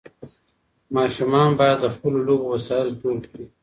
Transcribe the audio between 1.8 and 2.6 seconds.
د خپلو لوبو